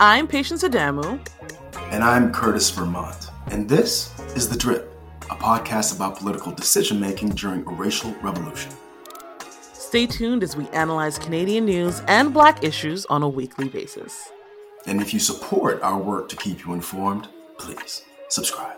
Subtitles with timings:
[0.00, 1.18] I'm Patience Adamu.
[1.90, 3.30] And I'm Curtis Vermont.
[3.50, 8.70] And this is The Drip, a podcast about political decision making during a racial revolution.
[9.72, 14.30] Stay tuned as we analyze Canadian news and Black issues on a weekly basis.
[14.86, 18.76] And if you support our work to keep you informed, please subscribe.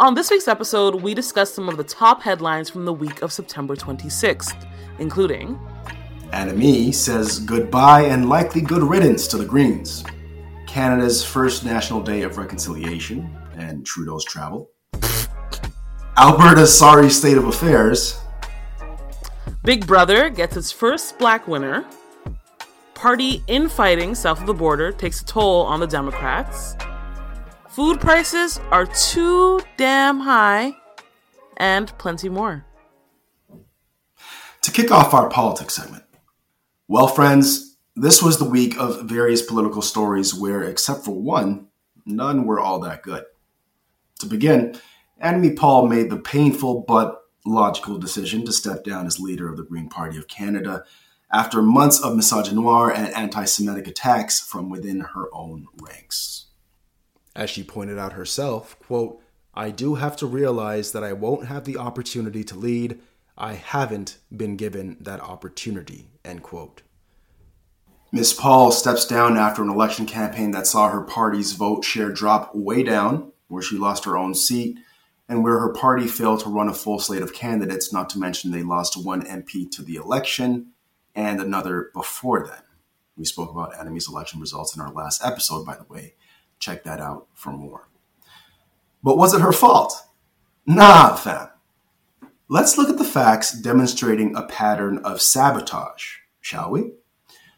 [0.00, 3.32] On this week's episode, we discuss some of the top headlines from the week of
[3.32, 4.66] September 26th,
[4.98, 5.60] including
[6.32, 10.04] Annamie says goodbye and likely good riddance to the Greens.
[10.66, 14.70] Canada's first National Day of Reconciliation and Trudeau's travel.
[16.16, 18.20] Alberta's sorry state of affairs.
[19.64, 21.84] Big Brother gets its first black winner.
[22.94, 26.76] Party infighting south of the border takes a toll on the Democrats.
[27.68, 30.76] Food prices are too damn high.
[31.56, 32.64] And plenty more.
[34.62, 36.04] To kick off our politics segment,
[36.90, 41.68] well, friends, this was the week of various political stories where, except for one,
[42.04, 43.22] none were all that good.
[44.18, 44.74] To begin,
[45.22, 49.62] Annamie Paul made the painful but logical decision to step down as leader of the
[49.62, 50.82] Green Party of Canada
[51.32, 56.46] after months of misogynoir and anti Semitic attacks from within her own ranks.
[57.36, 59.22] As she pointed out herself, quote,
[59.54, 62.98] I do have to realize that I won't have the opportunity to lead
[63.40, 66.82] I haven't been given that opportunity, end quote.
[68.12, 68.32] Ms.
[68.32, 72.82] Paul steps down after an election campaign that saw her party's vote share drop way
[72.82, 74.78] down, where she lost her own seat,
[75.28, 78.50] and where her party failed to run a full slate of candidates, not to mention
[78.50, 80.72] they lost one MP to the election
[81.14, 82.62] and another before then.
[83.16, 86.14] We spoke about Annamie's election results in our last episode, by the way.
[86.58, 87.88] Check that out for more.
[89.04, 89.94] But was it her fault?
[90.66, 91.48] Nah, fam.
[92.48, 96.90] Let's look at the facts demonstrating a pattern of sabotage, shall we?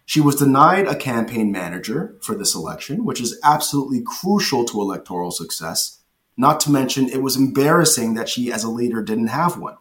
[0.05, 5.31] She was denied a campaign manager for this election, which is absolutely crucial to electoral
[5.31, 6.01] success.
[6.37, 9.77] Not to mention, it was embarrassing that she, as a leader, didn't have one.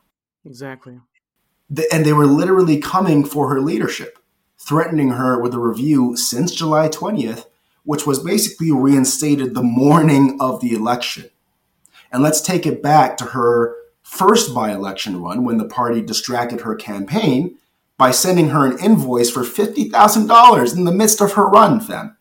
[0.46, 1.00] Exactly.
[1.92, 4.20] And they were literally coming for her leadership,
[4.58, 7.46] threatening her with a review since July 20th,
[7.84, 11.30] which was basically reinstated the morning of the election.
[12.12, 16.62] And let's take it back to her first by election run when the party distracted
[16.62, 17.58] her campaign
[18.02, 22.18] by sending her an invoice for $50,000 in the midst of her run, fam.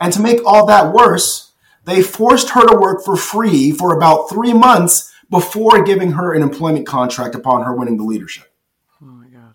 [0.00, 1.50] And to make all that worse,
[1.84, 6.42] they forced her to work for free for about three months before giving her an
[6.42, 8.54] employment contract upon her winning the leadership.
[9.02, 9.54] Oh my God.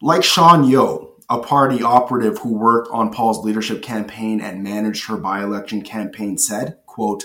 [0.00, 5.16] Like Sean Yo, a party operative who worked on Paul's leadership campaign and managed her
[5.16, 7.24] by-election campaign said, quote,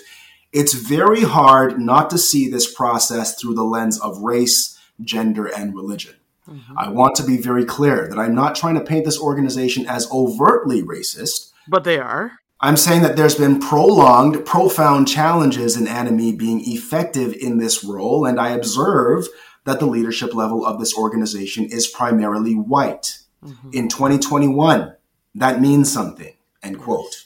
[0.52, 5.76] it's very hard not to see this process through the lens of race, gender, and
[5.76, 6.16] religion.
[6.50, 6.78] Mm-hmm.
[6.78, 10.10] I want to be very clear that I'm not trying to paint this organization as
[10.12, 11.52] overtly racist.
[11.68, 12.34] But they are.
[12.60, 18.26] I'm saying that there's been prolonged, profound challenges in Annamie being effective in this role,
[18.26, 19.28] and I observe
[19.66, 23.20] that the leadership level of this organization is primarily white.
[23.44, 23.70] Mm-hmm.
[23.74, 24.96] In 2021,
[25.36, 27.26] that means something, end quote.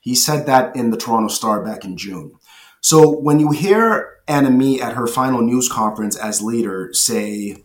[0.00, 2.32] He said that in the Toronto Star back in June.
[2.80, 7.62] So when you hear Annamie at her final news conference as leader say,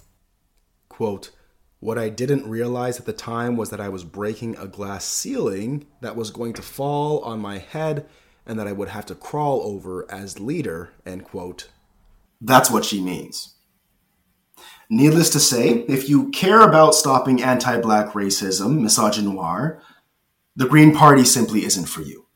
[1.01, 1.31] quote,
[1.79, 5.87] what I didn't realize at the time was that I was breaking a glass ceiling
[6.01, 8.05] that was going to fall on my head
[8.45, 11.71] and that I would have to crawl over as leader, end quote.
[12.39, 13.55] That's what she means.
[14.91, 19.79] Needless to say, if you care about stopping anti black racism, misogynoir,
[20.55, 22.27] the Green Party simply isn't for you.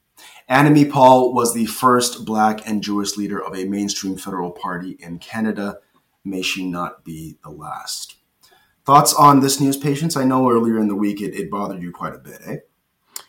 [0.49, 5.19] Annamie Paul was the first Black and Jewish leader of a mainstream federal party in
[5.19, 5.77] Canada.
[6.23, 8.15] May she not be the last.
[8.85, 10.15] Thoughts on this news, patience?
[10.15, 12.57] I know earlier in the week it, it bothered you quite a bit, eh?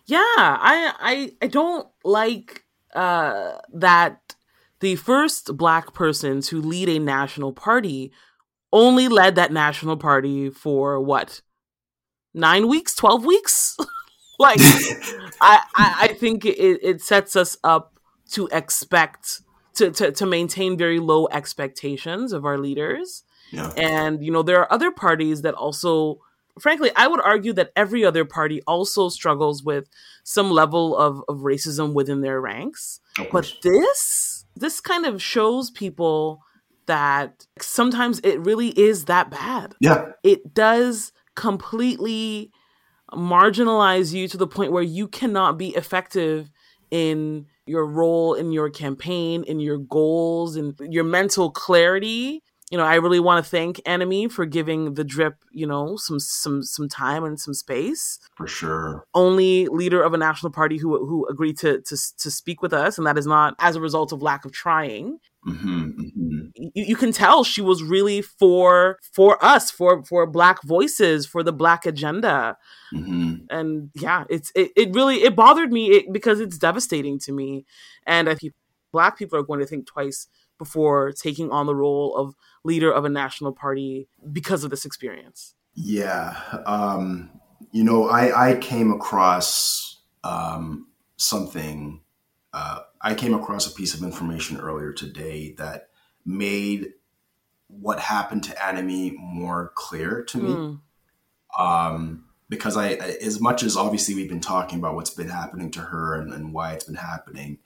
[0.04, 2.64] Yeah, I I I don't like
[2.94, 4.36] uh, that
[4.80, 8.12] the first black person to lead a national party
[8.72, 11.40] only led that national party for what
[12.34, 13.78] nine weeks, twelve weeks.
[14.38, 14.60] like
[15.40, 17.98] I, I, I think it, it sets us up
[18.32, 19.40] to expect
[19.74, 23.24] to, to to maintain very low expectations of our leaders.
[23.50, 23.72] Yeah.
[23.76, 26.20] And you know, there are other parties that also
[26.58, 29.88] frankly, I would argue that every other party also struggles with
[30.24, 33.00] some level of, of racism within their ranks.
[33.30, 36.40] But this this kind of shows people
[36.86, 39.74] that sometimes it really is that bad.
[39.80, 40.12] Yeah.
[40.22, 42.50] It does completely
[43.12, 46.50] marginalize you to the point where you cannot be effective
[46.90, 52.42] in your role in your campaign, in your goals, and your mental clarity.
[52.70, 56.18] You know, I really want to thank Annamie for giving the drip, you know, some
[56.18, 58.18] some some time and some space.
[58.36, 59.04] For sure.
[59.14, 62.98] Only leader of a national party who who agreed to to to speak with us,
[62.98, 65.18] and that is not as a result of lack of trying.
[65.46, 66.40] Mm-hmm, mm-hmm.
[66.56, 71.44] You, you can tell she was really for for us, for for Black voices, for
[71.44, 72.56] the Black agenda
[72.94, 73.34] Mm-hmm.
[73.50, 77.66] and yeah it's it, it really it bothered me it, because it's devastating to me
[78.06, 78.52] and i think
[78.92, 83.04] black people are going to think twice before taking on the role of leader of
[83.04, 86.36] a national party because of this experience Yeah.
[86.64, 87.30] Um,
[87.70, 92.00] you know, I, I came across um, something,
[92.52, 95.90] uh, I came across a piece of information earlier today that
[96.24, 96.94] made
[97.68, 100.50] what happened to Annamie more clear to me.
[100.50, 100.80] Mm.
[101.58, 105.80] Um, because I, as much as obviously we've been talking about what's been happening to
[105.80, 107.58] her and, and why it's been happening,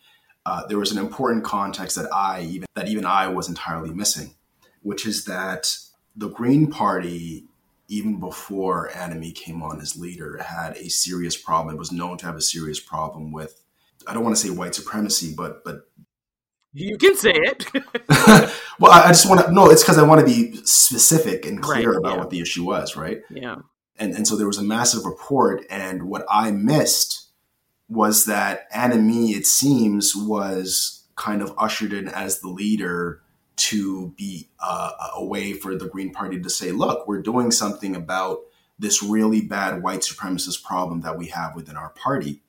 [0.46, 4.34] uh, there was an important context that I even that even I was entirely missing,
[4.82, 5.76] which is that
[6.16, 7.44] the Green Party,
[7.88, 11.74] even before Annamie came on as leader, had a serious problem.
[11.74, 13.62] It was known to have a serious problem with
[14.06, 15.82] I don't want to say white supremacy, but but
[16.72, 17.66] you can say it
[18.78, 19.70] well, I, I just want to no.
[19.70, 22.18] It's because I want to be specific and clear Right, about yeah.
[22.18, 23.20] what the issue was, right?
[23.30, 23.56] yeah
[23.96, 27.19] and and so there was a massive report and what i missed
[27.90, 33.20] was that Annamie it seems was kind of ushered in as the leader
[33.56, 37.94] to be uh, a way for the green party to say look we're doing something
[37.94, 38.38] about
[38.78, 42.42] this really bad white supremacist problem that we have within our party.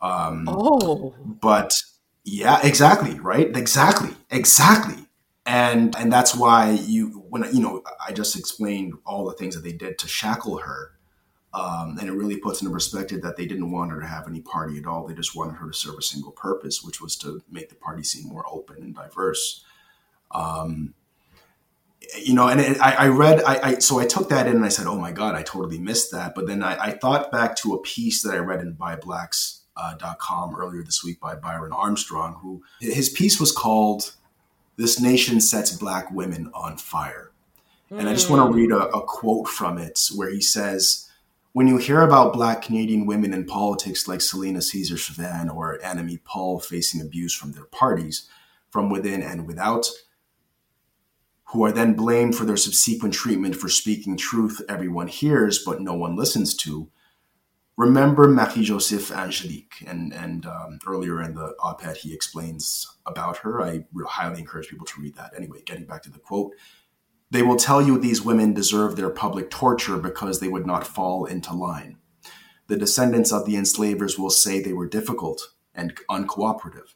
[0.00, 1.14] Um, oh.
[1.26, 1.82] but
[2.24, 3.56] yeah exactly right?
[3.56, 5.06] Exactly exactly.
[5.44, 9.62] And and that's why you when you know i just explained all the things that
[9.64, 10.92] they did to shackle her
[11.54, 14.40] um, and it really puts into perspective that they didn't want her to have any
[14.40, 15.06] party at all.
[15.06, 18.02] They just wanted her to serve a single purpose which was to make the party
[18.02, 19.64] seem more open and diverse.
[20.30, 20.94] Um,
[22.18, 24.64] you know and it, I, I read I, I so i took that in and
[24.64, 26.34] i said oh my god i totally missed that.
[26.34, 29.94] But then i, I thought back to a piece that i read in ByBlacks uh,
[30.58, 34.14] earlier this week by byron armstrong who his piece was called
[34.76, 37.30] this nation sets black women on fire.
[37.90, 41.08] And i just want to read a, a quote from it where he says
[41.52, 46.60] when you hear about black Canadian women in politics like Celina Caesar-Chavannes or Annamie Paul
[46.60, 48.28] facing abuse from their parties,
[48.70, 49.86] from within and without,
[51.48, 55.92] who are then blamed for their subsequent treatment for speaking truth everyone hears but no
[55.92, 56.88] one listens to,
[57.76, 59.84] remember Marie-Joseph Angelique.
[59.86, 63.60] And, and um, earlier in the op-ed, he explains about her.
[63.60, 65.32] I highly encourage people to read that.
[65.36, 66.52] Anyway, getting back to the quote,
[67.32, 71.24] they will tell you these women deserve their public torture because they would not fall
[71.24, 71.96] into line.
[72.66, 76.92] The descendants of the enslavers will say they were difficult and uncooperative.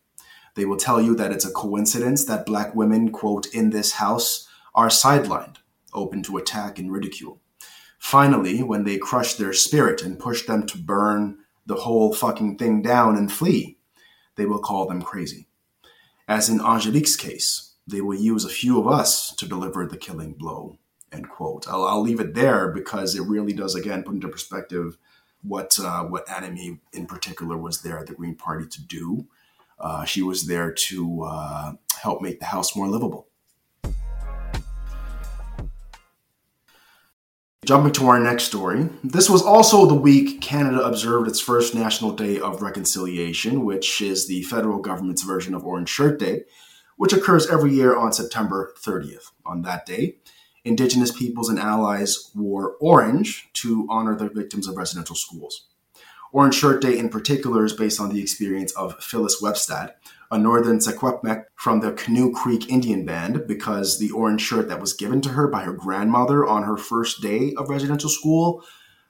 [0.55, 4.47] They will tell you that it's a coincidence that black women, quote, in this house
[4.75, 5.57] are sidelined,
[5.95, 7.41] open to attack and ridicule.
[7.99, 12.83] Finally, when they crush their spirit and push them to burn the whole fucking thing
[12.83, 13.79] down and flee,
[14.37, 15.49] they will call them crazy.
[16.29, 20.33] As in Angelique's case, they will use a few of us to deliver the killing
[20.33, 20.79] blow.
[21.13, 21.69] End quote.
[21.69, 24.99] I'll, I'll leave it there because it really does again put into perspective
[25.43, 29.27] what uh, what Annamie in particular was there at the Green Party to do.
[29.79, 33.29] Uh, she was there to uh, help make the house more livable.
[37.65, 38.89] Jumping to our next story.
[39.03, 44.29] This was also the week Canada observed its first National Day of Reconciliation, which is
[44.29, 46.45] the federal government's version of Orange Shirt Day,
[46.97, 49.31] which occurs every year on September 30th.
[49.45, 50.17] On that day,
[50.67, 55.69] Indigenous peoples and allies wore orange to honor the victims of residential schools.
[56.33, 59.93] Orange Shirt Day, in particular, is based on the experience of Phyllis Webstad,
[60.29, 64.93] a northern Secwepemc from the Canoe Creek Indian Band, because the orange shirt that was
[64.93, 68.65] given to her by her grandmother on her first day of residential school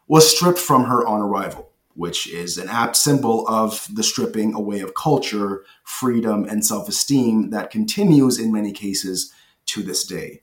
[0.06, 4.80] was stripped from her on arrival, which is an apt symbol of the stripping away
[4.80, 9.32] of culture, freedom, and self esteem that continues in many cases
[9.66, 10.42] to this day.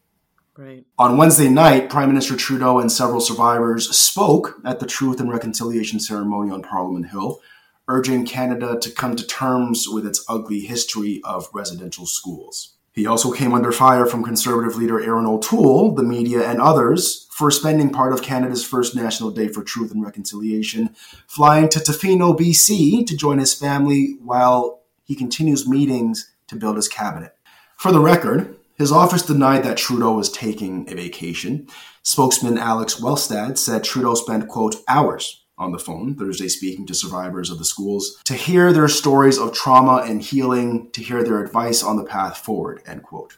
[0.57, 0.85] Right.
[0.99, 5.99] On Wednesday night, Prime Minister Trudeau and several survivors spoke at the Truth and Reconciliation
[5.99, 7.39] ceremony on Parliament Hill,
[7.87, 12.75] urging Canada to come to terms with its ugly history of residential schools.
[12.93, 17.49] He also came under fire from Conservative leader Erin O'Toole, the media, and others for
[17.49, 20.95] spending part of Canada's first National Day for Truth and Reconciliation
[21.27, 26.87] flying to Tofino, BC to join his family while he continues meetings to build his
[26.87, 27.35] cabinet.
[27.77, 31.67] For the record, his office denied that Trudeau was taking a vacation.
[32.03, 37.49] Spokesman Alex Wellstead said Trudeau spent, quote, hours on the phone Thursday speaking to survivors
[37.49, 41.83] of the schools to hear their stories of trauma and healing, to hear their advice
[41.83, 43.37] on the path forward, end quote.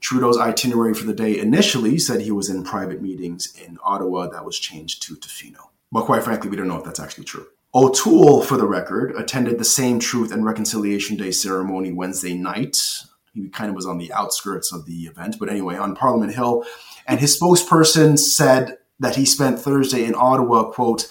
[0.00, 4.44] Trudeau's itinerary for the day initially said he was in private meetings in Ottawa that
[4.44, 5.70] was changed to Tofino.
[5.90, 7.46] But quite frankly, we don't know if that's actually true.
[7.74, 12.76] O'Toole, for the record, attended the same Truth and Reconciliation Day ceremony Wednesday night.
[13.32, 16.64] He kind of was on the outskirts of the event, but anyway, on Parliament Hill.
[17.08, 21.08] And his spokesperson said that he spent Thursday in Ottawa, quote,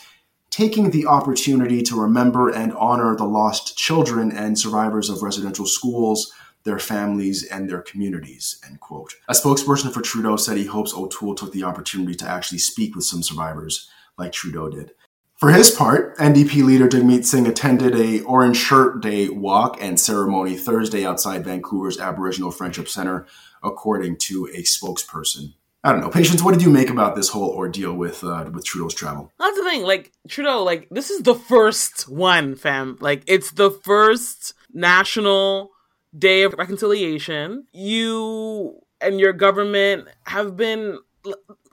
[0.53, 6.31] taking the opportunity to remember and honor the lost children and survivors of residential schools,
[6.63, 9.15] their families, and their communities, end quote.
[9.27, 13.03] A spokesperson for Trudeau said he hopes O'Toole took the opportunity to actually speak with
[13.03, 14.91] some survivors like Trudeau did.
[15.37, 20.55] For his part, NDP leader Jagmeet Singh attended a Orange Shirt Day walk and ceremony
[20.55, 23.25] Thursday outside Vancouver's Aboriginal Friendship Center,
[23.63, 25.55] according to a spokesperson.
[25.83, 26.09] I don't know.
[26.09, 29.31] Patience, what did you make about this whole ordeal with uh, with Trudeau's travel?
[29.37, 29.83] That's the thing.
[29.83, 32.97] Like Trudeau, like this is the first one, fam.
[33.01, 35.71] Like it's the first national
[36.17, 37.67] day of reconciliation.
[37.73, 40.99] You and your government have been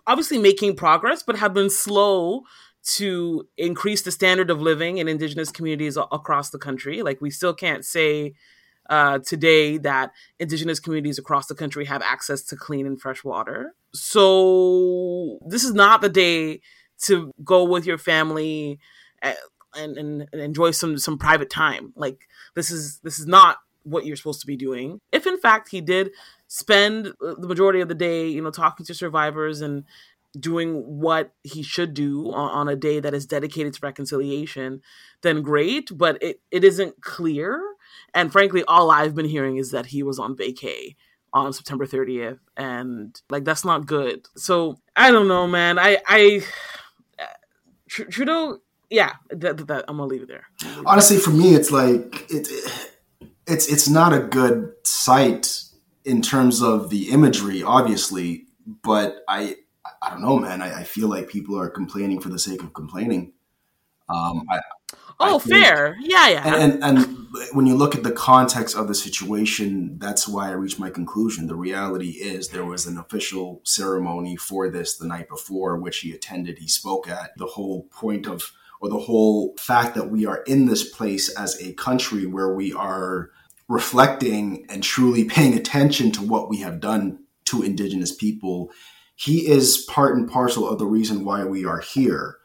[0.06, 2.42] obviously making progress, but have been slow
[2.82, 7.02] to increase the standard of living in indigenous communities across the country.
[7.02, 8.34] Like we still can't say
[8.90, 13.72] uh, today that indigenous communities across the country have access to clean and fresh water.
[13.94, 16.60] So this is not the day
[17.04, 18.78] to go with your family
[19.22, 21.92] and, and, and enjoy some some private time.
[21.96, 25.00] Like this is this is not what you're supposed to be doing.
[25.12, 26.10] If in fact he did
[26.48, 29.84] spend the majority of the day, you know, talking to survivors and
[30.38, 34.80] doing what he should do on, on, a day that is dedicated to reconciliation,
[35.22, 35.90] then great.
[35.96, 37.60] But it, it isn't clear.
[38.14, 40.96] And frankly, all I've been hearing is that he was on vacay
[41.32, 42.38] on September 30th.
[42.56, 44.26] And like, that's not good.
[44.36, 45.78] So I don't know, man.
[45.78, 46.42] I, I,
[47.88, 50.46] Tr- Trudeau, yeah, that, that, that, I'm gonna leave it there.
[50.84, 52.48] Honestly, for me, it's like, it,
[53.46, 55.62] it's, it's not a good sight
[56.04, 58.46] in terms of the imagery, obviously,
[58.82, 59.56] but I,
[60.02, 60.62] I don't know, man.
[60.62, 63.32] I, I, feel like people are complaining for the sake of complaining.
[64.08, 64.60] Um, I,
[65.20, 65.96] oh, fair.
[66.00, 66.54] Yeah, yeah.
[66.54, 70.52] And, and, and when you look at the context of the situation, that's why I
[70.52, 71.46] reached my conclusion.
[71.46, 76.12] The reality is there was an official ceremony for this the night before, which he
[76.12, 76.58] attended.
[76.58, 80.66] He spoke at the whole point of, or the whole fact that we are in
[80.66, 83.30] this place as a country where we are
[83.68, 88.72] reflecting and truly paying attention to what we have done to Indigenous people
[89.20, 92.38] he is part and parcel of the reason why we are here.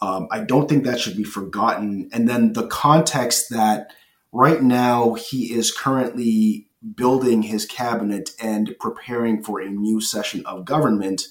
[0.00, 2.08] Um, I don't think that should be forgotten.
[2.12, 3.92] And then the context that
[4.32, 10.64] right now he is currently building his cabinet and preparing for a new session of
[10.64, 11.22] government.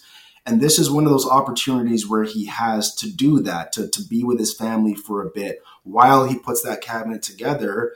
[0.45, 4.03] And this is one of those opportunities where he has to do that, to, to
[4.03, 7.93] be with his family for a bit while he puts that cabinet together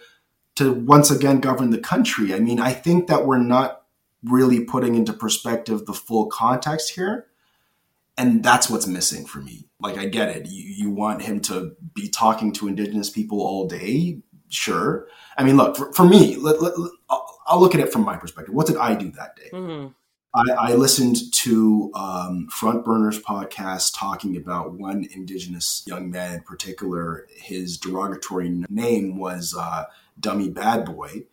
[0.55, 2.33] to once again govern the country.
[2.33, 3.83] I mean, I think that we're not
[4.23, 7.27] really putting into perspective the full context here.
[8.17, 9.67] And that's what's missing for me.
[9.79, 10.45] Like, I get it.
[10.47, 14.19] You, you want him to be talking to Indigenous people all day?
[14.49, 15.07] Sure.
[15.37, 16.73] I mean, look, for, for me, let, let,
[17.47, 18.53] I'll look at it from my perspective.
[18.53, 19.49] What did I do that day?
[19.53, 19.87] Mm-hmm.
[20.33, 26.41] I, I, listened to um, Front Burners podcast talking about one Indigenous young man in
[26.41, 27.27] particular.
[27.35, 29.85] His derogatory name was uh,
[30.19, 31.23] Dummy Bad Boy.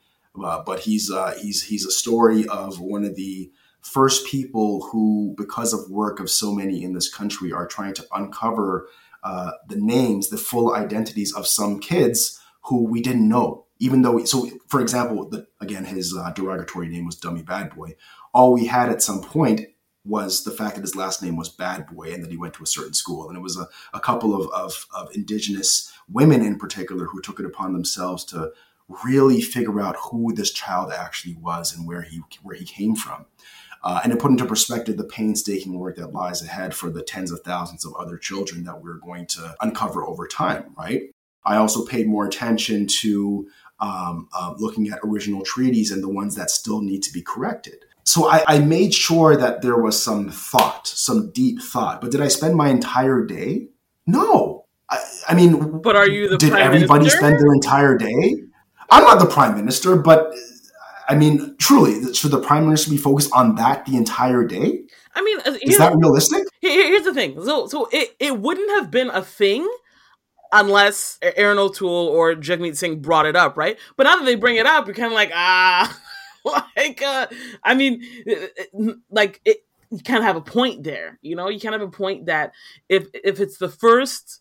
[0.42, 3.50] Uh, but he's uh, he's he's a story of one of the
[3.88, 8.07] first people who, because of work of so many in this country, are trying to
[8.12, 8.88] uncover
[9.25, 13.64] uh, the names, the full identities of some kids who we didn't know.
[13.80, 17.75] Even though, we, so for example, the, again, his uh, derogatory name was Dummy Bad
[17.75, 17.95] Boy.
[18.35, 19.62] All we had at some point
[20.04, 22.62] was the fact that his last name was Bad Boy and that he went to
[22.62, 23.28] a certain school.
[23.28, 27.38] And it was a, a couple of, of, of indigenous women in particular who took
[27.38, 28.52] it upon themselves to
[29.04, 33.26] really figure out who this child actually was and where he where he came from.
[33.82, 37.30] Uh, and to put into perspective the painstaking work that lies ahead for the tens
[37.30, 41.02] of thousands of other children that we're going to uncover over time, right?
[41.44, 43.49] I also paid more attention to
[43.80, 47.85] um, uh, looking at original treaties and the ones that still need to be corrected.
[48.04, 52.00] So I, I made sure that there was some thought, some deep thought.
[52.00, 53.68] But did I spend my entire day?
[54.06, 54.64] No.
[54.90, 57.18] I, I mean, but are you the did everybody minister?
[57.18, 58.42] spend their entire day?
[58.90, 60.32] I'm not the prime minister, but
[61.09, 64.83] I mean, truly, should the prime minister be focused on that the entire day?
[65.15, 66.45] I mean, uh, Is that realistic?
[66.61, 67.43] here's the thing.
[67.45, 69.69] So, so it, it wouldn't have been a thing
[70.53, 73.79] unless Erin O'Toole or Jagmeet Singh brought it up, right?
[73.97, 75.99] But now that they bring it up, you're kind of like, ah,
[76.77, 77.27] like, uh,
[77.62, 81.49] I mean, it- it- like it, you kind of have a point there, you know.
[81.49, 82.53] You kind of have a point that
[82.91, 84.41] if if it's the first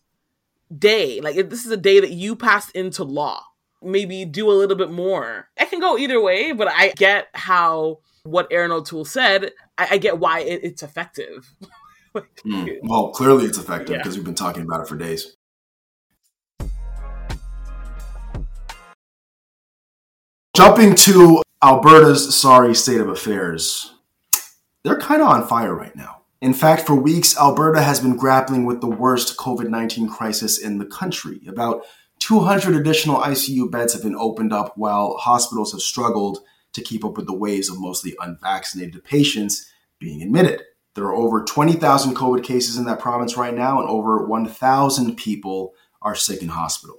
[0.76, 3.42] day, like if this is a day that you passed into law,
[3.82, 5.48] maybe do a little bit more.
[5.58, 9.52] I can go either way, but I get how what Erin O'Toole said.
[9.76, 11.52] I, I get why it, it's effective.
[12.14, 12.66] Like, Hmm.
[12.84, 13.98] Well, clearly it's effective Yeah.
[13.98, 15.36] because we've been talking about it for days.
[20.56, 23.92] Jumping to Alberta's sorry state of affairs,
[24.84, 26.22] they're kind of on fire right now.
[26.40, 30.78] In fact, for weeks, Alberta has been grappling with the worst COVID 19 crisis in
[30.78, 31.40] the country.
[31.48, 31.82] About
[32.28, 36.40] 200 additional ICU beds have been opened up while hospitals have struggled
[36.74, 40.60] to keep up with the waves of mostly unvaccinated patients being admitted.
[40.94, 45.72] There are over 20,000 COVID cases in that province right now, and over 1,000 people
[46.02, 46.98] are sick in hospital.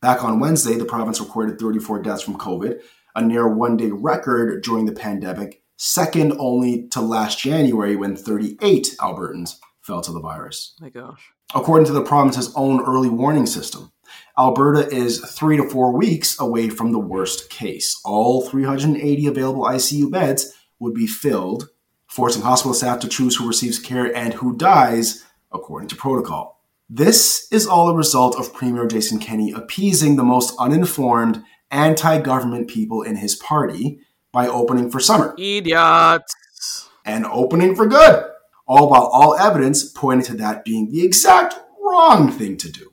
[0.00, 2.80] Back on Wednesday, the province recorded 34 deaths from COVID,
[3.14, 8.96] a near one day record during the pandemic, second only to last January when 38
[8.98, 10.74] Albertans fell to the virus.
[10.80, 11.30] my gosh.
[11.54, 13.92] According to the province's own early warning system,
[14.38, 18.00] Alberta is three to four weeks away from the worst case.
[18.04, 21.68] All 380 available ICU beds would be filled,
[22.06, 26.60] forcing hospital staff to choose who receives care and who dies according to protocol.
[26.88, 32.68] This is all a result of Premier Jason Kenney appeasing the most uninformed, anti government
[32.68, 34.00] people in his party
[34.32, 36.88] by opening for summer Idiots.
[37.04, 38.24] and opening for good,
[38.66, 42.89] all while all evidence pointed to that being the exact wrong thing to do.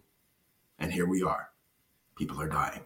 [0.79, 1.50] And here we are.
[2.17, 2.86] People are dying.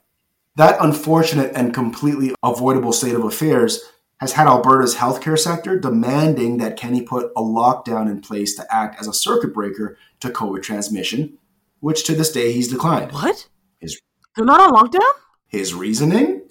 [0.55, 3.79] That unfortunate and completely avoidable state of affairs
[4.19, 8.99] has had Alberta's healthcare sector demanding that Kenney put a lockdown in place to act
[8.99, 11.37] as a circuit breaker to COVID transmission,
[11.79, 13.11] which to this day he's declined.
[13.13, 13.47] What?
[13.79, 13.99] His
[14.35, 15.01] They're not on lockdown?
[15.47, 16.41] his reasoning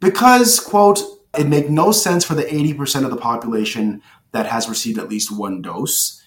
[0.00, 1.00] because quote
[1.38, 5.30] it make no sense for the 80% of the population that has received at least
[5.34, 6.22] one dose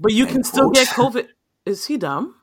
[0.00, 1.26] But you End can still get COVID.
[1.66, 2.36] Is he dumb?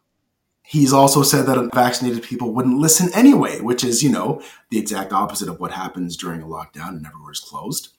[0.65, 5.13] He's also said that vaccinated people wouldn't listen anyway which is you know the exact
[5.13, 7.95] opposite of what happens during a lockdown and everywhere's closed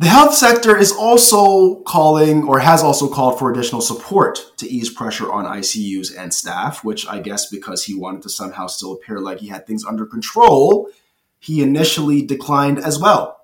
[0.00, 4.88] the health sector is also calling or has also called for additional support to ease
[4.88, 9.20] pressure on ICUs and staff, which I guess because he wanted to somehow still appear
[9.20, 10.88] like he had things under control,
[11.38, 13.42] he initially declined as well.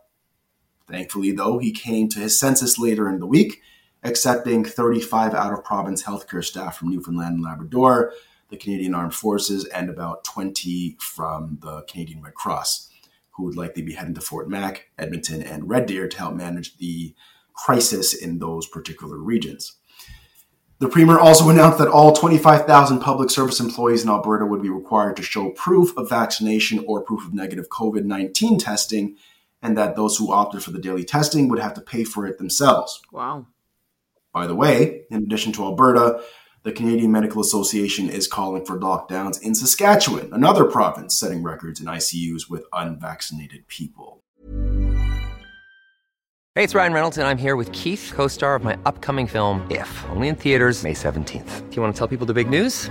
[0.88, 3.60] Thankfully, though, he came to his senses later in the week,
[4.02, 8.14] accepting 35 out of province healthcare staff from Newfoundland and Labrador,
[8.48, 12.90] the Canadian Armed Forces, and about 20 from the Canadian Red Cross
[13.36, 16.78] who would likely be heading to Fort Mac, Edmonton, and Red Deer to help manage
[16.78, 17.14] the
[17.52, 19.76] crisis in those particular regions.
[20.78, 25.16] The Premier also announced that all 25,000 public service employees in Alberta would be required
[25.16, 29.16] to show proof of vaccination or proof of negative COVID 19 testing,
[29.62, 32.38] and that those who opted for the daily testing would have to pay for it
[32.38, 33.00] themselves.
[33.10, 33.46] Wow.
[34.32, 36.22] By the way, in addition to Alberta,
[36.66, 41.86] the Canadian Medical Association is calling for lockdowns in Saskatchewan, another province setting records in
[41.86, 44.24] ICUs with unvaccinated people.
[46.56, 49.64] Hey, it's Ryan Reynolds, and I'm here with Keith, co star of my upcoming film,
[49.70, 51.70] If, only in theaters, May 17th.
[51.70, 52.90] Do you want to tell people the big news?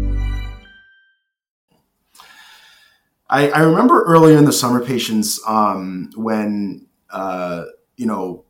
[3.31, 7.63] I, I remember earlier in the summer Patience um, when uh,
[7.95, 8.43] you know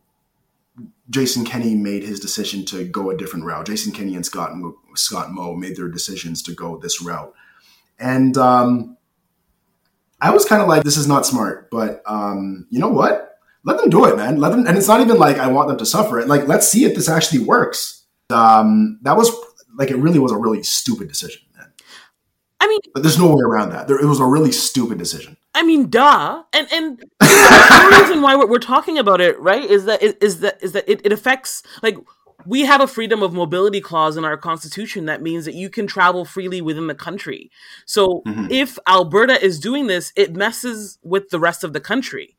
[1.09, 3.67] Jason Kenney made his decision to go a different route.
[3.67, 4.51] Jason Kenney and Scott
[4.95, 7.31] Scott Moe made their decisions to go this route,
[7.99, 8.97] and um,
[10.19, 11.69] I was kind of like, this is not smart.
[11.69, 13.37] But um, you know what?
[13.63, 14.37] Let them do it, man.
[14.37, 16.27] Let them, and it's not even like I want them to suffer it.
[16.27, 18.03] Like, let's see if this actually works.
[18.31, 19.31] Um, that was
[19.77, 21.41] like it really was a really stupid decision.
[22.61, 23.87] I mean, but there's no way around that.
[23.87, 25.35] There, it was a really stupid decision.
[25.55, 26.43] I mean, duh.
[26.53, 30.73] And and the reason why we're, talking about it, right, is that is that is
[30.73, 31.97] that it, it affects like
[32.45, 35.87] we have a freedom of mobility clause in our constitution that means that you can
[35.87, 37.49] travel freely within the country.
[37.85, 38.47] So mm-hmm.
[38.51, 42.37] if Alberta is doing this, it messes with the rest of the country,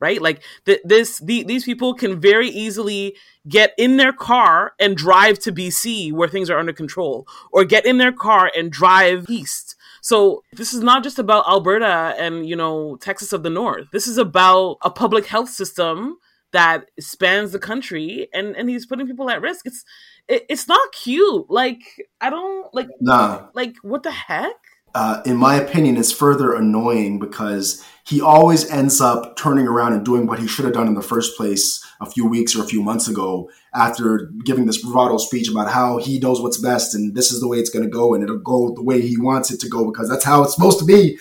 [0.00, 0.20] right?
[0.20, 3.16] Like th- this, the, these people can very easily
[3.48, 7.86] get in their car and drive to BC where things are under control, or get
[7.86, 9.76] in their car and drive east.
[10.02, 13.88] So this is not just about Alberta and you know Texas of the North.
[13.92, 16.16] This is about a public health system
[16.52, 19.84] that spans the country and and he's putting people at risk it's
[20.28, 21.80] it, it's not cute like
[22.20, 24.56] i don't like nah like what the heck
[24.94, 30.04] uh, in my opinion, it's further annoying because he always ends up turning around and
[30.04, 32.66] doing what he should have done in the first place a few weeks or a
[32.66, 37.14] few months ago after giving this bravado speech about how he knows what's best and
[37.14, 39.52] this is the way it's going to go and it'll go the way he wants
[39.52, 41.18] it to go because that's how it's supposed to be.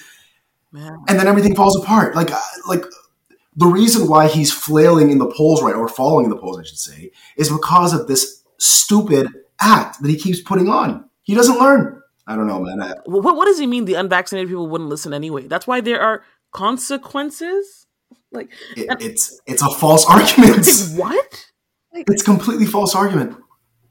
[0.71, 0.97] Man.
[1.07, 2.15] And then everything falls apart.
[2.15, 2.85] Like, uh, like
[3.55, 6.63] the reason why he's flailing in the polls right, or following in the polls, I
[6.63, 9.27] should say, is because of this stupid
[9.59, 11.09] act that he keeps putting on.
[11.23, 11.98] He doesn't learn.
[12.29, 12.79] I don't know, man.
[12.79, 15.47] I, what, what does he mean the unvaccinated people wouldn't listen anyway?
[15.47, 17.87] That's why there are consequences?
[18.31, 20.67] Like it, it's it's a false argument.
[20.95, 21.45] what?
[21.91, 23.35] Like, it's completely false argument.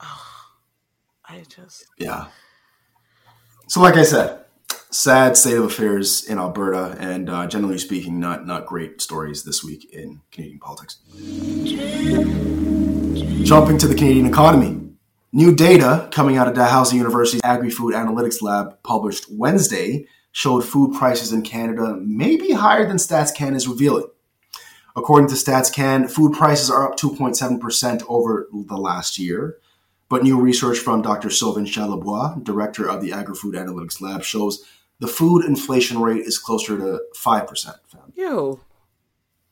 [0.01, 2.29] I just Yeah.
[3.67, 4.45] So like I said,
[4.91, 9.65] sad state of affairs in Alberta, and uh, generally speaking, not not great stories this
[9.65, 10.99] week in Canadian politics.
[13.45, 14.88] Jumping to the Canadian economy.
[15.33, 21.35] New data coming out of Dalhousie University's Agri-Food Analytics Lab published Wednesday showed food prices
[21.35, 24.07] in Canada may be higher than StatsCan is revealing.
[24.97, 29.59] According to StatsCan, food prices are up 2.7% over the last year.
[30.09, 31.29] But new research from Dr.
[31.29, 34.65] Sylvain Charlebois, director of the Agri-Food Analytics Lab, shows
[34.99, 37.75] the food inflation rate is closer to 5%.
[38.15, 38.61] Yo.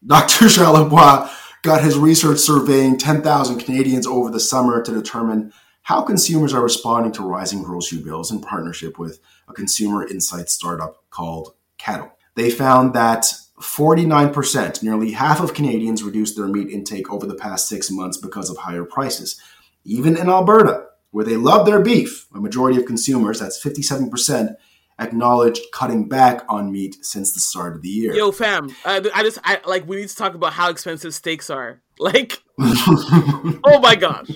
[0.07, 0.47] Dr.
[0.47, 1.31] Charlebois
[1.63, 5.53] got his research surveying 10,000 Canadians over the summer to determine
[5.87, 11.05] how consumers are responding to rising grocery bills in partnership with a consumer insight startup
[11.11, 12.11] called Caddle.
[12.35, 13.23] They found that
[13.61, 18.51] 49%, nearly half of Canadians reduced their meat intake over the past six months because
[18.51, 19.41] of higher prices.
[19.85, 24.57] Even in Alberta, where they love their beef, a majority of consumers, that's 57%,
[24.99, 28.13] acknowledged cutting back on meat since the start of the year.
[28.13, 31.49] Yo, fam, I, I just I like we need to talk about how expensive steaks
[31.49, 31.81] are.
[31.99, 34.29] Like, oh my gosh.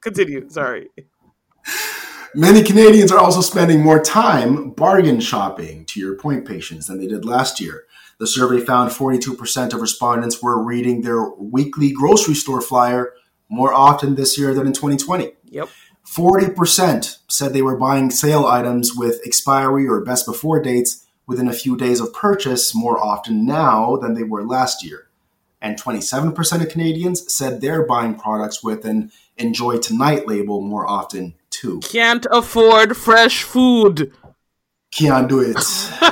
[0.00, 0.48] Continue.
[0.48, 0.88] Sorry.
[2.34, 7.06] Many Canadians are also spending more time bargain shopping, to your point, Patience, than they
[7.06, 7.84] did last year.
[8.18, 13.12] The survey found 42% of respondents were reading their weekly grocery store flyer
[13.48, 15.32] more often this year than in 2020.
[15.46, 15.68] Yep.
[16.06, 21.52] 40% said they were buying sale items with expiry or best before dates within a
[21.52, 25.07] few days of purchase more often now than they were last year.
[25.60, 31.34] And 27% of Canadians said they're buying products with an enjoy tonight label more often
[31.50, 31.80] too.
[31.80, 34.12] Can't afford fresh food.
[34.92, 35.56] Can't do it.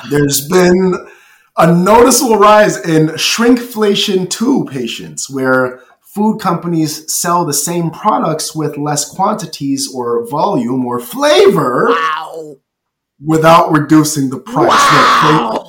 [0.10, 0.94] There's been
[1.56, 8.76] a noticeable rise in shrinkflation too Patience where food companies sell the same products with
[8.76, 12.56] less quantities or volume or flavor wow.
[13.24, 14.68] without reducing the price.
[14.68, 15.64] Wow.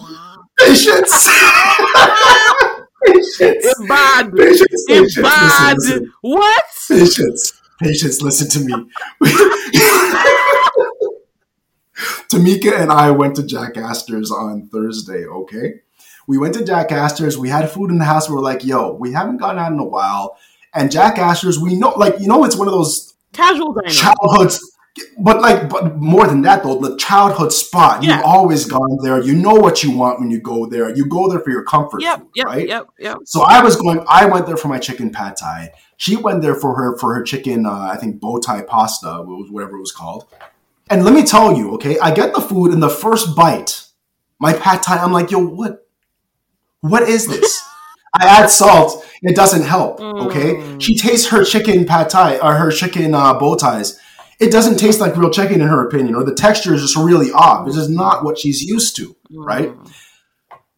[0.57, 1.29] Patience.
[3.13, 3.37] patience.
[3.39, 4.33] It's bad.
[4.33, 5.21] Patience.
[5.21, 5.77] Bad.
[5.77, 6.13] Listen.
[6.21, 6.63] What?
[6.87, 7.61] Patience.
[7.79, 8.21] Patience.
[8.21, 8.73] Listen to me.
[12.29, 15.81] Tamika and I went to Jack Astor's on Thursday, okay?
[16.27, 17.37] We went to Jack Astor's.
[17.37, 18.29] We had food in the house.
[18.29, 20.37] We were like, yo, we haven't gone out in a while.
[20.73, 24.76] And Jack Astor's, we know, like, you know, it's one of those casual childhoods.
[25.17, 28.03] But like, but more than that though, the childhood spot.
[28.03, 28.17] Yeah.
[28.17, 29.21] You've always gone there.
[29.21, 30.95] You know what you want when you go there.
[30.95, 32.67] You go there for your comfort, yep, food, yep, right?
[32.67, 33.17] Yep, yep.
[33.25, 34.03] So I was going.
[34.07, 35.71] I went there for my chicken pad thai.
[35.97, 37.65] She went there for her for her chicken.
[37.65, 40.27] Uh, I think bow tie pasta, whatever it was called.
[40.89, 43.87] And let me tell you, okay, I get the food in the first bite.
[44.39, 44.97] My pad thai.
[44.97, 45.87] I'm like, yo, what?
[46.81, 47.63] What is this?
[48.13, 49.05] I add salt.
[49.21, 49.99] It doesn't help.
[49.99, 50.55] Okay.
[50.55, 50.81] Mm.
[50.81, 53.99] She tastes her chicken pad thai or her chicken uh, bow ties.
[54.39, 57.31] It doesn't taste like real chicken in her opinion, or the texture is just really
[57.31, 57.67] odd.
[57.67, 59.69] This is not what she's used to, right?
[59.69, 59.93] Mm.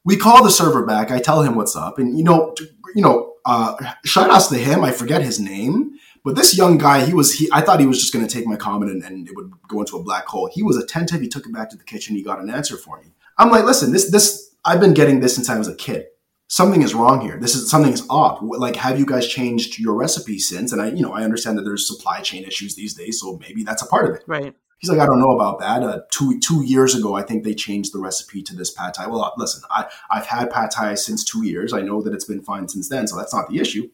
[0.06, 1.12] We call the server back.
[1.12, 2.56] I tell him what's up, and you know,
[2.96, 4.84] you know, uh, shout outs to him.
[4.84, 5.92] I forget his name,
[6.24, 8.56] But this young guy, he was he I thought he was just gonna take my
[8.56, 10.50] comment and, and it would go into a black hole.
[10.52, 13.00] He was attentive, he took it back to the kitchen, he got an answer for
[13.02, 13.12] me.
[13.38, 16.08] I'm like, listen, this this I've been getting this since I was a kid.
[16.52, 17.38] Something is wrong here.
[17.38, 18.42] This is something is odd.
[18.42, 20.72] Like, have you guys changed your recipe since?
[20.72, 23.64] And I, you know, I understand that there's supply chain issues these days, so maybe
[23.64, 24.24] that's a part of it.
[24.26, 24.56] Right.
[24.80, 25.84] He's like, I don't know about that.
[25.84, 29.06] Uh, two two years ago, I think they changed the recipe to this pad thai.
[29.08, 31.72] Well, uh, listen, I I've had pad thai since two years.
[31.72, 33.90] I know that it's been fine since then, so that's not the issue.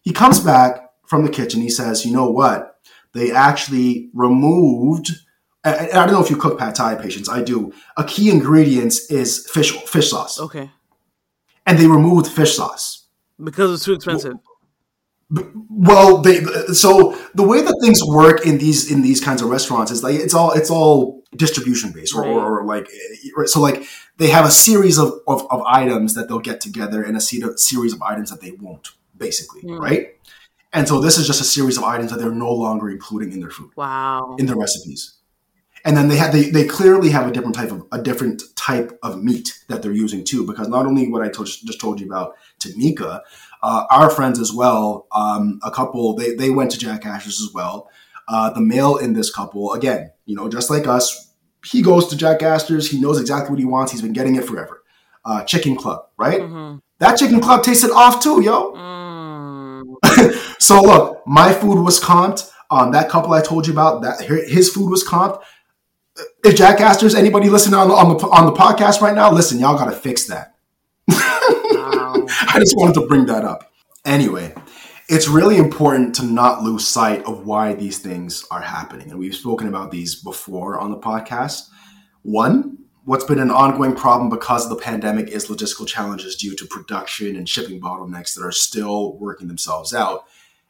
[0.00, 1.60] He comes back from the kitchen.
[1.60, 2.80] He says, you know what?
[3.12, 5.10] They actually removed.
[5.62, 7.28] I, I don't know if you cook pad thai, Patience.
[7.28, 7.74] I do.
[7.98, 10.70] A key ingredient is fish fish sauce, Okay.
[11.66, 13.06] And they removed fish sauce.
[13.42, 14.34] Because it's too expensive.
[15.68, 16.40] Well, they
[16.72, 20.14] so the way that things work in these in these kinds of restaurants is like
[20.14, 22.28] it's all it's all distribution based or, Right.
[22.30, 23.82] or, like eh, so like
[24.18, 27.92] they have a series of, of, of items that they'll get together and a series
[27.92, 29.78] of items that they won't basically Hmm.
[29.78, 30.14] right
[30.72, 33.40] and so this is just a series of items that they're no longer including in
[33.40, 34.36] their food Wow.
[34.38, 35.14] in their recipes
[35.84, 38.88] and then they have they, they clearly have a different type of a different type
[39.02, 42.06] of meat that they're using too because not only what i told, just told you
[42.06, 42.28] about
[42.60, 43.20] Tamika,
[43.62, 47.50] uh, our friends as well um, a couple they, they went to Jack Astor's as
[47.54, 47.76] well
[48.32, 51.04] uh, the male in this couple again you know just like us
[51.72, 54.44] he goes to Jack Astor's he knows exactly what he wants he's been getting it
[54.44, 54.82] forever
[55.24, 56.80] uh, chicken club right Mhm.
[56.98, 60.56] that chicken club tasted off too yo Mm.
[60.58, 62.50] so look, my food was comped.
[62.70, 64.20] Um, that couple I told you about, that
[64.56, 65.40] his food was comped.
[66.44, 69.58] If Jack Astor's anybody listening on the, on the on the podcast right now, listen,
[69.58, 70.56] y'all got to fix that.
[71.08, 72.26] Wow.
[72.28, 73.72] I just wanted to bring that up.
[74.04, 74.54] Anyway,
[75.08, 79.34] it's really important to not lose sight of why these things are happening, and we've
[79.34, 81.68] spoken about these before on the podcast.
[82.22, 86.66] One, what's been an ongoing problem because of the pandemic is logistical challenges due to
[86.66, 90.24] production and shipping bottlenecks that are still working themselves out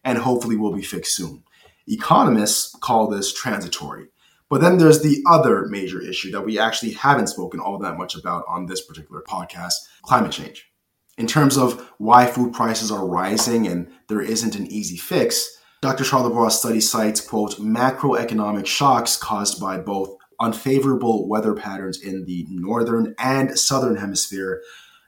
[0.04, 1.42] and hopefully will be fixed soon.
[1.86, 4.08] Economists call this transitory.
[4.48, 8.14] But then there's the other major issue that we actually haven't spoken all that much
[8.14, 10.70] about on this particular podcast climate change.
[11.18, 15.48] In terms of why food prices are rising and there isn't an easy fix,
[15.80, 16.04] Dr.
[16.04, 23.14] Charlebois study cites, quote, macroeconomic shocks caused by both unfavorable weather patterns in the northern
[23.18, 24.62] and southern hemisphere,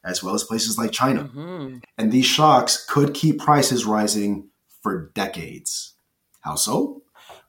[0.05, 1.31] as well as places like China.
[1.35, 1.83] Mhm.
[1.99, 4.49] And these shocks could keep prices rising
[4.83, 5.95] for decades.
[6.41, 7.03] How so?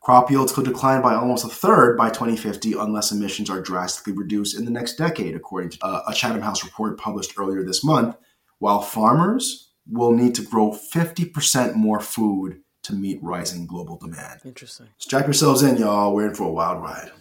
[0.09, 4.57] Crop yields could decline by almost a third by 2050 unless emissions are drastically reduced
[4.57, 8.15] in the next decade, according to uh, a Chatham House report published earlier this month,
[8.57, 14.41] while farmers will need to grow 50% more food to meet rising global demand.
[14.43, 14.87] Interesting.
[14.97, 16.15] Strap yourselves in, y'all.
[16.15, 17.11] We're in for a wild ride.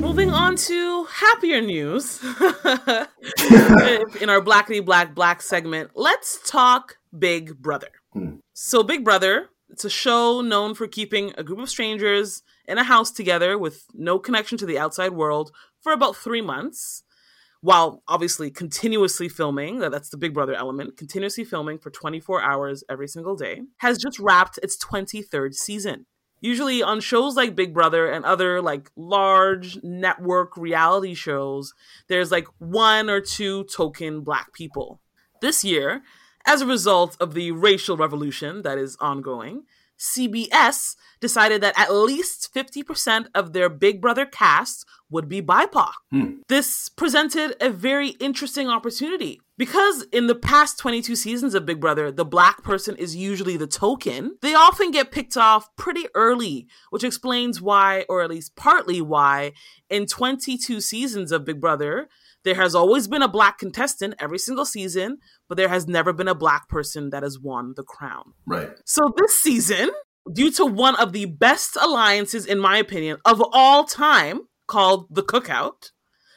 [0.00, 2.22] Moving on to happier news.
[4.22, 7.88] In our Blackity Black Black segment, let's talk Big Brother.
[8.54, 12.82] So, Big Brother, it's a show known for keeping a group of strangers in a
[12.82, 17.04] house together with no connection to the outside world for about three months,
[17.60, 19.78] while obviously continuously filming.
[19.78, 24.18] That's the Big Brother element, continuously filming for 24 hours every single day, has just
[24.18, 26.06] wrapped its 23rd season.
[26.40, 31.72] Usually on shows like Big Brother and other like large network reality shows,
[32.08, 35.00] there's like one or two token black people.
[35.40, 36.02] This year,
[36.48, 39.64] as a result of the racial revolution that is ongoing,
[39.98, 45.90] CBS decided that at least 50% of their Big Brother cast would be BIPOC.
[46.10, 46.30] Hmm.
[46.48, 52.10] This presented a very interesting opportunity because in the past 22 seasons of Big Brother,
[52.10, 54.38] the black person is usually the token.
[54.40, 59.52] They often get picked off pretty early, which explains why, or at least partly why,
[59.90, 62.08] in 22 seasons of Big Brother,
[62.44, 66.28] there has always been a black contestant every single season, but there has never been
[66.28, 68.34] a black person that has won the crown.
[68.46, 68.70] Right.
[68.84, 69.90] So this season,
[70.32, 75.22] due to one of the best alliances, in my opinion, of all time, called the
[75.22, 75.92] Cookout,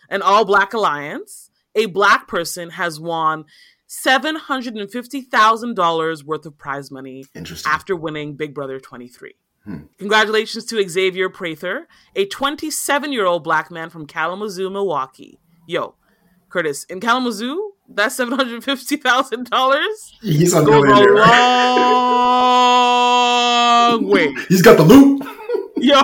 [0.09, 3.45] an all black alliance, a black person has won
[3.87, 7.23] $750,000 worth of prize money
[7.65, 9.35] after winning Big Brother 23.
[9.65, 9.77] Hmm.
[9.99, 15.39] Congratulations to Xavier Prather, a 27 year old black man from Kalamazoo, Milwaukee.
[15.67, 15.93] Yo,
[16.49, 19.85] Curtis, in Kalamazoo, that's $750,000
[20.21, 21.15] He's on goes a there.
[23.91, 24.33] long way.
[24.49, 25.21] He's got the loot.
[25.77, 25.99] Yo,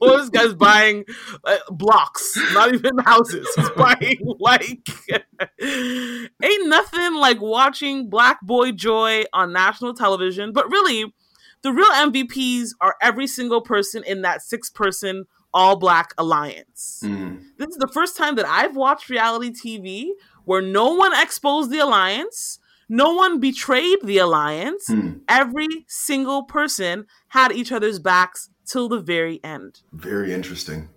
[0.00, 1.04] this guy's buying
[1.44, 3.46] uh, blocks, not even houses.
[3.56, 4.88] He's buying like
[5.60, 10.52] ain't nothing like watching Black Boy Joy on national television.
[10.52, 11.12] But really,
[11.60, 17.00] the real MVPs are every single person in that six-person all-black alliance.
[17.02, 20.10] This is the first time that I've watched reality TV
[20.48, 22.58] where no one exposed the alliance.
[22.88, 24.86] no one betrayed the alliance.
[24.86, 25.18] Hmm.
[25.28, 29.82] Every single person had each other's backs till the very end.
[29.92, 30.88] Very interesting.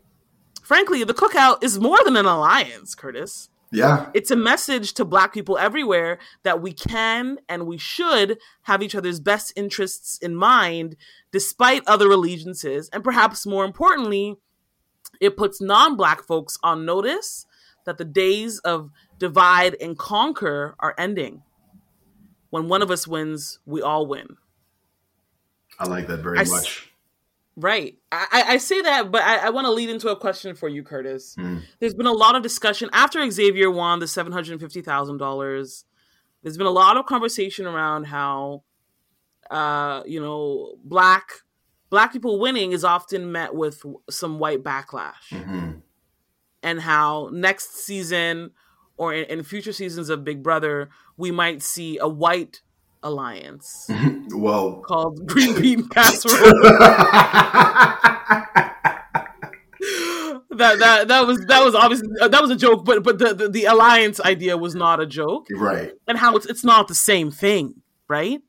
[0.64, 3.50] Frankly, the cookout is more than an alliance, Curtis.
[3.74, 4.10] Yeah.
[4.14, 8.96] It's a message to black people everywhere that we can and we should have each
[8.96, 10.96] other's best interests in mind
[11.34, 12.90] despite other allegiances.
[12.94, 14.38] And perhaps more importantly,
[15.20, 17.46] it puts non black folks on notice
[17.86, 18.90] that the days of
[19.20, 21.44] divide and conquer are ending.
[22.50, 24.36] When one of us wins, we all win.
[25.80, 26.88] I like that very I s- much.
[27.56, 27.98] Right.
[28.12, 30.84] I, I say that, but I, I want to lead into a question for you,
[30.84, 31.36] Curtis.
[31.36, 31.60] Hmm.
[31.80, 35.86] There's been a lot of discussion after Xavier won the seven hundred fifty thousand dollars.
[36.44, 38.64] There's been a lot of conversation around how,
[39.50, 41.30] uh, you know, black
[41.90, 45.72] black people winning is often met with some white backlash, hmm
[46.64, 48.52] and how next season
[48.98, 52.62] or in, in future seasons of Big Brother we might see a white
[53.04, 53.90] alliance
[54.30, 56.62] Well, called Green Bean Casserole.
[60.52, 63.34] that that that was that was obviously uh, that was a joke, but but the,
[63.34, 65.92] the the alliance idea was not a joke, right.
[66.08, 68.42] and how it's it's not the same thing, right?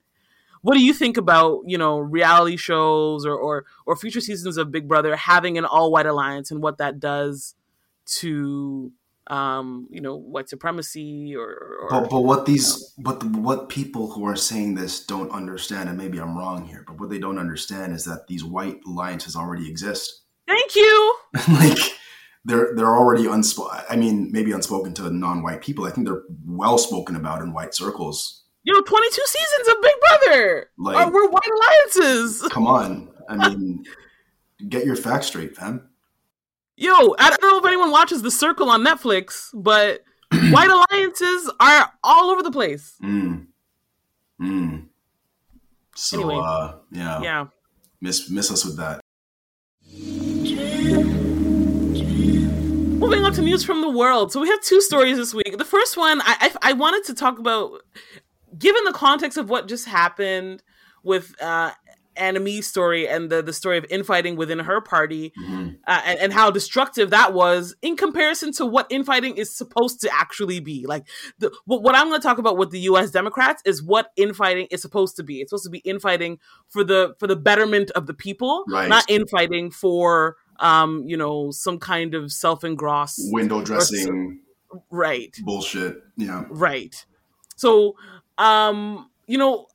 [0.61, 4.71] What do you think about you know reality shows or or or future seasons of
[4.71, 7.55] Big Brother having an all white alliance and what that does
[8.07, 8.93] to
[9.29, 11.49] um you know white supremacy or,
[11.83, 15.89] or But, but what these but the, what people who are saying this don't understand,
[15.89, 19.37] and maybe I'm wrong here, but what they don't understand is that these white alliances
[19.37, 20.23] already exist.
[20.49, 21.17] thank you
[21.49, 21.79] like
[22.45, 23.79] they're they're already unspoken.
[23.89, 25.85] I mean, maybe unspoken to non-white people.
[25.85, 28.43] I think they're well spoken about in white circles.
[28.65, 33.85] you know 22 seasons of Big Brother Like- we're white alliances Come on, I mean,
[34.69, 35.89] get your facts straight, fam.
[36.83, 40.03] Yo, I don't know if anyone watches The Circle on Netflix, but
[40.51, 42.97] white alliances are all over the place.
[43.01, 43.47] Mm.
[44.41, 44.87] Mm.
[45.95, 46.41] So Anyway.
[46.45, 47.47] uh, yeah, Yeah.
[48.01, 49.01] miss miss us with that.
[52.99, 54.33] Moving on to news from the world.
[54.33, 55.57] So we have two stories this week.
[55.59, 57.81] The first one, I, I, I wanted to talk about,
[58.59, 60.65] given the context of what just happened
[61.05, 61.71] with uh,
[62.17, 65.79] Annamie's story and the, the story of infighting within her party, Mhm.
[65.87, 70.11] uh, and, and how destructive that was in comparison to what infighting is supposed to
[70.13, 70.85] actually be.
[70.87, 71.07] Like,
[71.39, 73.11] the, what, what I'm going to talk about with the U.S.
[73.11, 75.41] Democrats is what infighting is supposed to be.
[75.41, 78.89] It's supposed to be infighting for the for the betterment of the people, Right.
[78.89, 84.41] not infighting for um, you know, some kind of self-engrossed Window dressing
[84.91, 86.03] right, bullshit.
[86.17, 86.45] Yeah.
[86.51, 87.05] right.
[87.57, 87.97] So,
[88.39, 89.67] um, you know.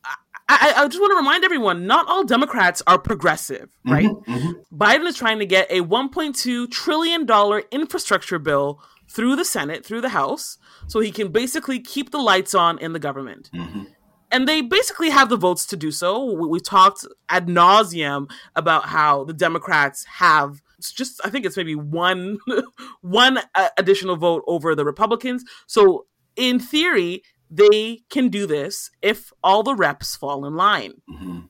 [0.50, 4.06] I, I, just want to remind everyone: not all Democrats are progressive, right?
[4.06, 4.54] Mhm, mhm.
[4.74, 10.02] Biden is trying to get a 1.2 trillion dollar infrastructure bill through the Senate, through
[10.02, 10.58] the House,
[10.88, 13.50] so he can basically keep the lights on in the government.
[13.54, 13.88] Mhm.
[14.32, 16.34] And they basically have the votes to do so.
[16.34, 21.58] We, we talked ad nauseum about how the Democrats have it's just, I think it's
[21.58, 22.38] maybe one
[23.02, 25.44] one uh, additional vote over the Republicans.
[25.66, 26.06] So
[26.36, 31.02] in theory, they can do this if all the reps fall in line.
[31.10, 31.50] Mhm.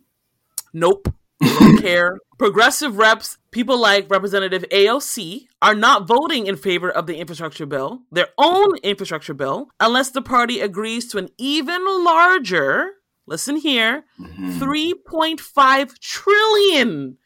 [0.74, 1.14] Nope.
[1.42, 2.18] Don't care.
[2.40, 8.02] Progressive reps, people like Representative AOC, are not voting in favor of the infrastructure bill,
[8.12, 12.94] their own infrastructure bill, unless the party agrees to an even larger,
[13.26, 14.60] listen here, Mhm.
[14.60, 17.18] $3.5 trillion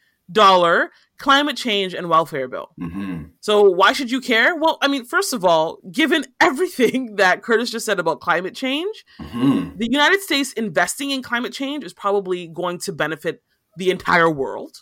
[1.21, 2.69] climate change and welfare bill.
[2.79, 3.29] Mhm.
[3.39, 4.55] So why should you care?
[4.55, 9.05] Well, I mean, first of all, given everything that Curtis just said about climate change,
[9.19, 9.77] Mhm.
[9.77, 13.43] the United States investing in climate change is probably going to benefit
[13.77, 14.79] the entire world.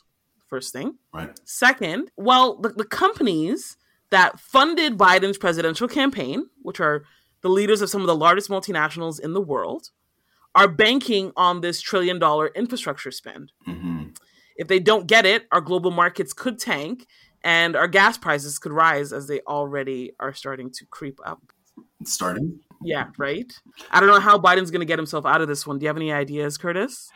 [0.48, 0.98] First thing.
[1.14, 1.40] Right.
[1.44, 3.78] Second, well, the, the companies
[4.10, 7.04] that funded Biden's presidential campaign, which are
[7.42, 9.92] the leaders of some of the largest multinationals in the world,
[10.56, 13.52] are banking on this trillion dollar infrastructure spend.
[13.68, 14.16] Mhm.
[14.60, 17.08] If they don't get it, our global markets could tank
[17.44, 21.42] and our gas prices could rise as they already are starting to creep up.
[22.02, 22.60] It's starting.
[22.84, 23.52] Yeah, right?
[23.90, 25.80] I don't know how Biden's going to get himself out of this one.
[25.80, 27.10] Do you have any ideas, Curtis?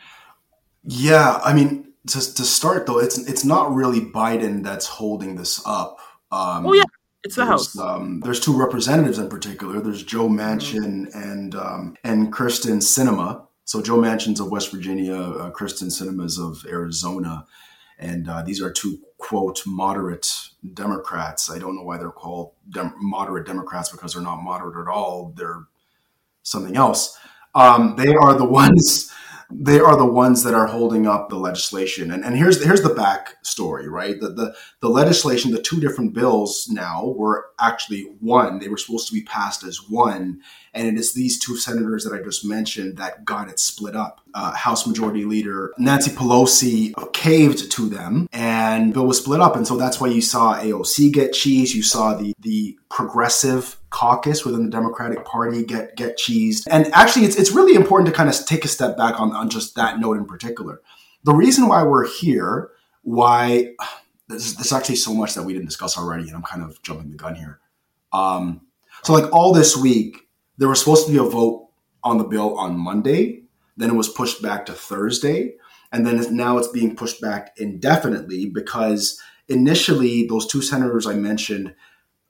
[0.84, 5.60] Yeah, I mean, to, to start though, it's it's not really Biden that's holding this
[5.66, 5.98] up.
[6.32, 6.84] Um, Oh, yeah,
[7.24, 7.78] it's the there's, House.
[7.78, 9.80] Um, there's two representatives in particular.
[9.80, 13.46] There's Joe Manchin and um, and Kyrsten Sinema.
[13.64, 17.46] So Joe Manchin's of West Virginia, uh, Kyrsten Sinema's of Arizona,
[17.98, 20.30] and uh, these are two quote moderate
[20.74, 21.50] Democrats.
[21.50, 25.32] I don't know why they're called dem- moderate Democrats because they're not moderate at all.
[25.36, 25.64] They're
[26.42, 27.16] something else.
[27.54, 29.10] Um, they are the ones
[29.50, 32.10] they are the ones that are holding up the legislation.
[32.10, 34.18] And, and here's here's the back story, right?
[34.18, 38.58] The, the the legislation, the two different bills now were actually one.
[38.58, 40.40] They were supposed to be passed as one,
[40.74, 44.20] and it is these two senators that I just mentioned that got it split up.
[44.34, 49.66] Uh, House Majority Leader Nancy Pelosi caved to them, and bill was split up, and
[49.66, 51.74] so that's why you saw AOC get cheese.
[51.74, 56.66] You saw the the progressive caucus within the Democratic Party get get cheesed.
[56.70, 59.48] And actually, it's it's really important to kind of take a step back on on
[59.50, 60.80] just that note in particular.
[61.22, 62.70] The reason why we're here,
[63.02, 63.74] why
[64.28, 67.10] there's, there's actually so much that we didn't discuss already, and I'm kind of jumping
[67.10, 67.60] the gun here.
[68.12, 68.62] Um,
[69.02, 70.23] so like all this week,
[70.58, 71.68] there was supposed to be a vote
[72.02, 73.42] on the bill on Monday.
[73.76, 75.54] Then it was pushed back to Thursday.
[75.92, 81.74] And then now it's being pushed back indefinitely because initially those two senators I mentioned,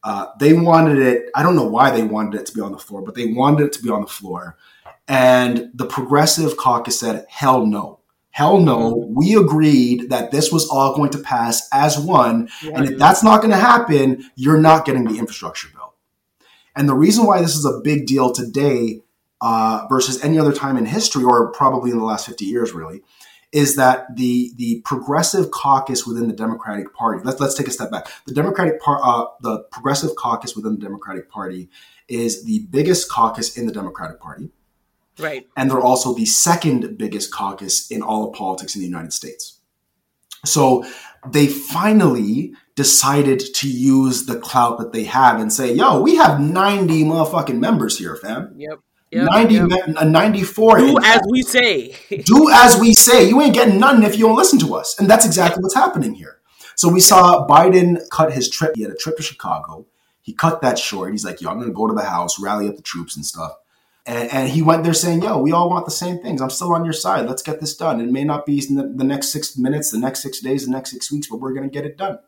[0.03, 1.31] uh, they wanted it.
[1.35, 3.67] I don't know why they wanted it to be on the floor, but they wanted
[3.67, 4.57] it to be on the floor.
[5.09, 8.01] And the progressive caucus said, hell no.
[8.31, 9.07] Hell no.
[9.09, 12.49] We agreed that this was all going to pass as one.
[12.75, 15.69] And if that's not going to happen, you're not getting the infrastructure.
[16.77, 19.01] And the reason why this is a big deal today
[19.41, 23.03] uh, versus any other time in history, or probably in the last 50 years, really,
[23.53, 27.21] is that the the progressive caucus within the Democratic Party.
[27.25, 28.09] Let's let's take a step back.
[28.27, 31.69] The Democratic Part, uh, the progressive caucus within the Democratic Party
[32.09, 34.51] is the biggest caucus in the Democratic Party,
[35.19, 35.47] Right.
[35.57, 39.59] and they're also the second biggest caucus in all of politics in the United States.
[40.45, 40.85] So
[41.31, 46.41] they finally decided to use the clout that they have and say, "Yo, we have
[46.41, 48.55] 90 motherfucking members here, fam.
[48.57, 48.81] Yep.
[49.15, 49.29] Yep.
[49.31, 49.69] 90 yep.
[49.69, 51.95] me- uh, 94 Do as we say.
[52.25, 53.29] do as we say.
[53.29, 54.99] You ain't getting nothing if you don't listen to us.
[54.99, 56.41] And that's exactly what's happening here.
[56.75, 58.73] So we saw Biden cut his trip.
[58.75, 59.87] He had a trip to Chicago.
[60.21, 61.13] He cut that short.
[61.13, 63.25] He's like, yo, I'm going to go to the house, rally up the troops and
[63.25, 63.53] stuff.
[64.07, 66.43] And, and he went there saying, yo, we all want the same things.
[66.43, 67.27] I'm still on your side.
[67.27, 68.01] Let's get this done.
[68.01, 70.73] It may not be in the, the next six minutes, the next six days, the
[70.73, 72.19] next six weeks, but we're going to get it done.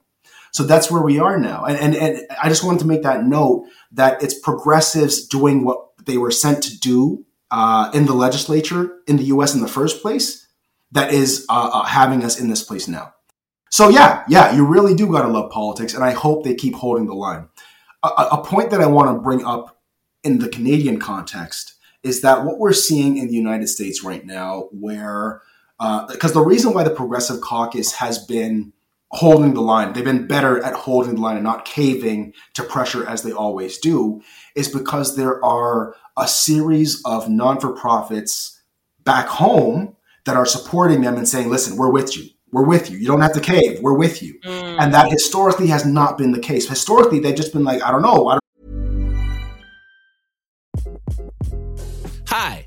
[0.57, 1.67] So that's where we are now.
[1.67, 5.89] And, and, and I just wanted to make that note that it's progressives doing what
[6.07, 10.01] they were sent to do uh, in the legislature in the US in the first
[10.01, 10.49] place
[10.93, 13.13] that is uh, uh, having us in this place now.
[13.69, 15.93] So, yeah, yeah, you really do got to love politics.
[15.93, 17.51] And I hope they keep holding the line.
[18.03, 19.79] A, a point that I want to bring up
[20.25, 24.71] in the Canadian context is that what we're seeing in the United States right now,
[24.73, 25.43] where,
[26.09, 28.73] because the reason why the Progressive Caucus has been
[29.11, 29.93] holding the line.
[29.93, 33.79] They've been better at holding the line and not caving to pressure as they always
[33.79, 34.23] do,
[34.55, 38.63] is because there are a series of non for profits
[39.05, 42.29] back home that are supporting them and saying, listen, we're with you.
[42.53, 42.99] We're with you.
[42.99, 43.81] You don't have to cave.
[43.81, 44.39] We're with you.
[44.45, 44.81] Mm.
[44.81, 46.69] And that historically has not been the case.
[46.69, 48.29] Historically, they've just been like, I don't know.
[48.29, 48.43] I don't
[52.29, 52.67] Hi,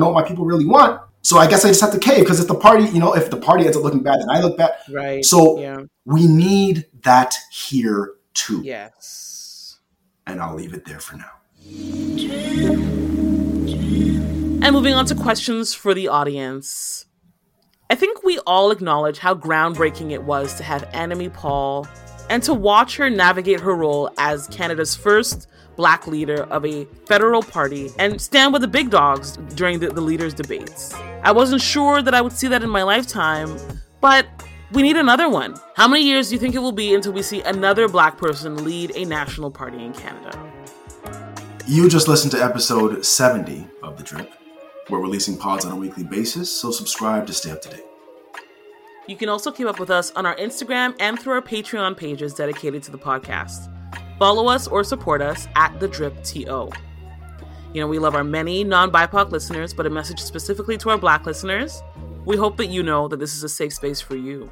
[0.00, 1.00] know what my people really want.
[1.22, 3.30] So I guess I just have to cave because if the party, you know, if
[3.30, 4.72] the party ends up looking bad, then I look bad.
[4.90, 5.24] Right.
[5.24, 5.78] So yeah.
[6.04, 8.60] we need that here too.
[8.62, 9.78] Yes.
[10.26, 11.30] And I'll leave it there for now.
[14.62, 17.06] And moving on to questions for the audience.
[17.88, 21.86] I think we all acknowledge how groundbreaking it was to have Annamie Paul
[22.28, 27.42] and to watch her navigate her role as Canada's first black leader of a federal
[27.42, 30.94] party and stand with the big dogs during the, the leaders' debates.
[31.22, 33.56] I wasn't sure that I would see that in my lifetime,
[34.00, 34.26] but
[34.72, 35.54] we need another one.
[35.74, 38.64] How many years do you think it will be until we see another black person
[38.64, 40.38] lead a national party in Canada?
[41.66, 44.32] You just listened to episode 70 of The Drip.
[44.90, 47.84] We're releasing pods on a weekly basis, so subscribe to stay up to date.
[49.06, 52.34] You can also keep up with us on our Instagram and through our Patreon pages
[52.34, 53.73] dedicated to the podcast.
[54.18, 56.70] Follow us or support us at The Drip TO.
[57.72, 60.98] You know, we love our many non BIPOC listeners, but a message specifically to our
[60.98, 61.82] black listeners.
[62.24, 64.50] We hope that you know that this is a safe space for you.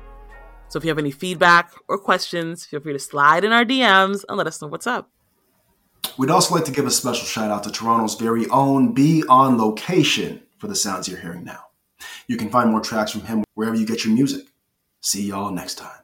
[0.69, 4.25] So if you have any feedback or questions, feel free to slide in our DMs
[4.29, 5.11] and let us know what's up.
[6.19, 9.57] We'd also like to give a special shout out to Toronto's very own Be On
[9.57, 11.67] Location for the sounds you're hearing now.
[12.27, 14.47] You can find more tracks from him wherever you get your music.
[15.01, 16.02] See y'all next time.